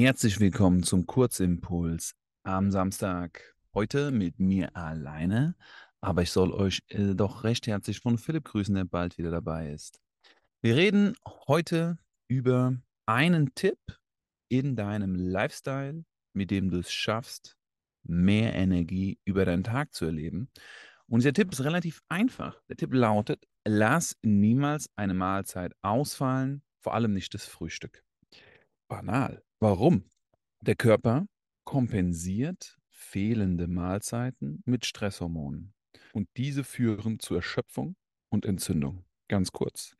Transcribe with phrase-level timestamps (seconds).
[0.00, 2.14] Herzlich willkommen zum Kurzimpuls
[2.44, 3.56] am Samstag.
[3.74, 5.56] Heute mit mir alleine,
[6.00, 9.72] aber ich soll euch äh, doch recht herzlich von Philipp grüßen, der bald wieder dabei
[9.72, 10.00] ist.
[10.62, 11.16] Wir reden
[11.48, 11.98] heute
[12.28, 12.76] über
[13.06, 13.80] einen Tipp
[14.48, 17.56] in deinem Lifestyle, mit dem du es schaffst,
[18.04, 20.48] mehr Energie über deinen Tag zu erleben.
[21.08, 22.62] Und dieser Tipp ist relativ einfach.
[22.68, 28.04] Der Tipp lautet, lass niemals eine Mahlzeit ausfallen, vor allem nicht das Frühstück.
[28.86, 29.42] Banal.
[29.60, 30.04] Warum?
[30.60, 31.26] Der Körper
[31.64, 35.74] kompensiert fehlende Mahlzeiten mit Stresshormonen.
[36.12, 37.96] Und diese führen zu Erschöpfung
[38.28, 39.04] und Entzündung.
[39.26, 39.96] Ganz kurz.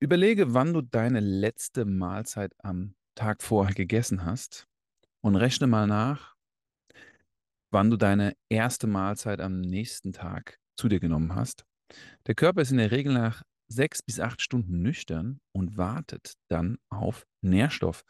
[0.00, 4.66] Überlege, wann du deine letzte Mahlzeit am Tag vorher gegessen hast
[5.20, 6.34] und rechne mal nach,
[7.70, 11.66] wann du deine erste Mahlzeit am nächsten Tag zu dir genommen hast.
[12.26, 16.78] Der Körper ist in der Regel nach sechs bis acht Stunden nüchtern und wartet dann
[16.88, 18.04] auf Nährstoff.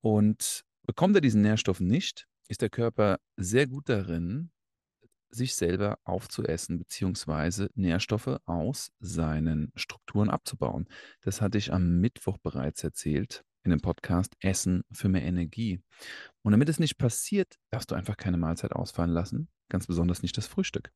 [0.00, 4.50] Und bekommt er diesen Nährstoff nicht, ist der Körper sehr gut darin,
[5.30, 10.86] sich selber aufzuessen, beziehungsweise Nährstoffe aus seinen Strukturen abzubauen.
[11.22, 15.80] Das hatte ich am Mittwoch bereits erzählt in dem Podcast Essen für mehr Energie.
[16.42, 20.36] Und damit es nicht passiert, darfst du einfach keine Mahlzeit ausfallen lassen, ganz besonders nicht
[20.36, 20.92] das Frühstück.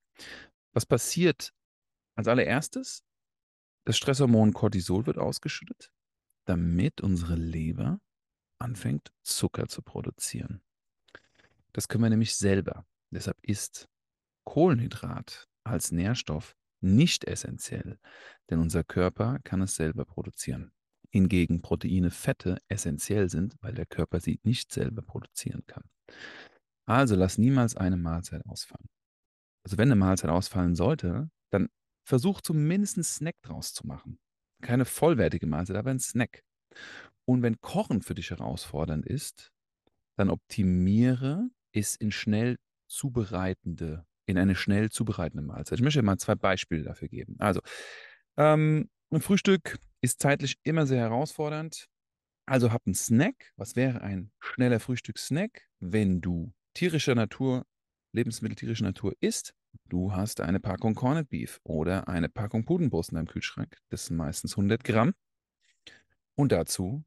[0.73, 1.53] Was passiert
[2.17, 3.06] als allererstes?
[3.87, 5.93] Das Stresshormon Cortisol wird ausgeschüttet,
[6.45, 8.01] damit unsere Leber
[8.59, 10.61] anfängt, Zucker zu produzieren.
[11.73, 12.85] Das können wir nämlich selber.
[13.13, 13.89] Deshalb ist
[14.45, 17.99] Kohlenhydrat als Nährstoff nicht essentiell,
[18.51, 20.73] denn unser Körper kann es selber produzieren.
[21.11, 25.85] Hingegen Proteine, Fette essentiell sind, weil der Körper sie nicht selber produzieren kann.
[26.87, 28.89] Also lass niemals eine Mahlzeit ausfallen.
[29.65, 31.69] Also wenn eine Mahlzeit ausfallen sollte, dann
[32.07, 34.19] versuch zumindest einen Snack draus zu machen.
[34.63, 36.43] Keine vollwertige Mahlzeit, aber ein Snack.
[37.25, 39.53] Und wenn Kochen für dich herausfordernd ist,
[40.17, 42.57] dann optimiere es in schnell
[42.89, 45.79] zubereitende, in eine schnell zubereitende Mahlzeit.
[45.79, 47.37] Ich möchte mal zwei Beispiele dafür geben.
[47.39, 47.61] Also,
[48.37, 51.87] ähm, ein Frühstück ist zeitlich immer sehr herausfordernd.
[52.47, 53.53] Also hab einen Snack.
[53.57, 57.67] Was wäre ein schneller Frühstückssnack, wenn du tierischer Natur,
[58.17, 59.55] Lebensmittel Natur isst?
[59.89, 63.77] Du hast eine Packung Corned Beef oder eine Packung Pudenbrust in deinem Kühlschrank.
[63.91, 65.15] Das sind meistens 100 Gramm.
[66.35, 67.05] Und dazu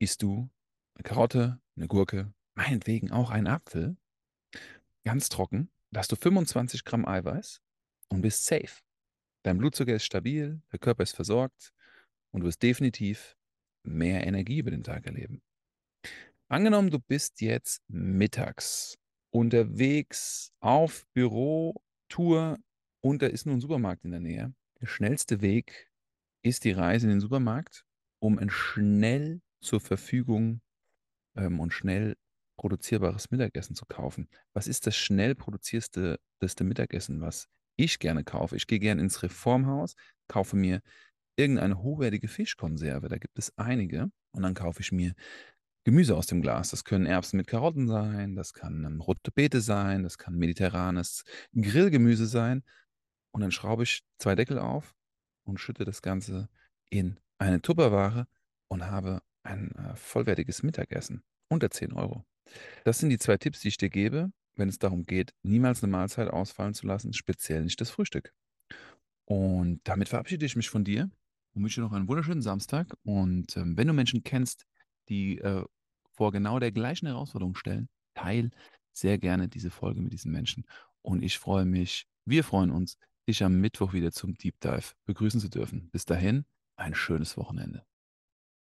[0.00, 0.50] isst du
[0.94, 3.96] eine Karotte, eine Gurke, meinetwegen auch einen Apfel.
[5.04, 5.70] Ganz trocken.
[5.90, 7.62] Da hast du 25 Gramm Eiweiß
[8.08, 8.82] und bist safe.
[9.44, 11.72] Dein Blutzucker ist stabil, der Körper ist versorgt
[12.32, 13.36] und du wirst definitiv
[13.84, 15.40] mehr Energie über den Tag erleben.
[16.48, 18.98] Angenommen, du bist jetzt mittags
[19.38, 22.58] unterwegs auf Büro Tour
[23.00, 24.54] und da ist nur ein Supermarkt in der Nähe.
[24.80, 25.90] Der schnellste Weg
[26.42, 27.84] ist die Reise in den Supermarkt,
[28.20, 30.60] um ein schnell zur Verfügung
[31.36, 32.16] ähm, und schnell
[32.58, 34.28] produzierbares Mittagessen zu kaufen.
[34.54, 36.18] Was ist das schnell produzierste
[36.60, 38.56] Mittagessen, was ich gerne kaufe?
[38.56, 39.94] Ich gehe gerne ins Reformhaus,
[40.26, 40.82] kaufe mir
[41.36, 45.14] irgendeine hochwertige Fischkonserve, da gibt es einige, und dann kaufe ich mir
[45.84, 46.70] Gemüse aus dem Glas.
[46.70, 51.24] Das können Erbsen mit Karotten sein, das kann ähm, rote Beete sein, das kann mediterranes
[51.54, 52.62] Grillgemüse sein.
[53.32, 54.94] Und dann schraube ich zwei Deckel auf
[55.44, 56.48] und schütte das Ganze
[56.90, 58.26] in eine Tupperware
[58.68, 62.24] und habe ein äh, vollwertiges Mittagessen unter 10 Euro.
[62.84, 65.92] Das sind die zwei Tipps, die ich dir gebe, wenn es darum geht, niemals eine
[65.92, 68.32] Mahlzeit ausfallen zu lassen, speziell nicht das Frühstück.
[69.24, 71.10] Und damit verabschiede ich mich von dir
[71.54, 72.96] und wünsche dir noch einen wunderschönen Samstag.
[73.02, 74.66] Und ähm, wenn du Menschen kennst,
[75.08, 75.64] die äh,
[76.10, 78.50] vor genau der gleichen Herausforderung stellen, teil
[78.92, 80.64] sehr gerne diese Folge mit diesen Menschen.
[81.02, 82.98] Und ich freue mich, wir freuen uns,
[83.28, 85.90] dich am Mittwoch wieder zum Deep Dive begrüßen zu dürfen.
[85.90, 86.44] Bis dahin,
[86.76, 87.84] ein schönes Wochenende.